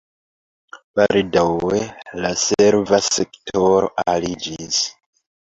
Baldaŭe 0.99 1.81
la 2.23 2.33
serva 2.45 3.01
sektoro 3.09 3.93
aliĝis. 4.17 4.83